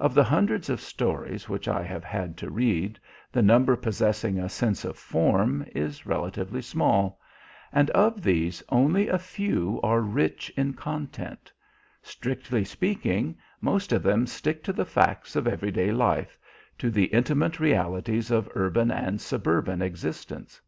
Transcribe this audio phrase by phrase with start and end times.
[0.00, 2.98] Of the hundreds of stories which I have had to read
[3.30, 7.20] the number possessing a sense of form is relatively small,
[7.70, 11.52] and of these only a few are rich in content;
[12.02, 16.36] strictly speaking, most of them stick to the facts of everyday life,
[16.78, 20.60] to the intimate realities of urban and suburban existence.